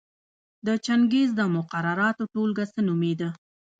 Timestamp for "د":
0.65-0.67, 1.39-1.41